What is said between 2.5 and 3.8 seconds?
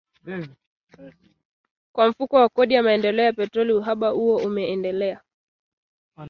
ya Maendeleo ya Petroli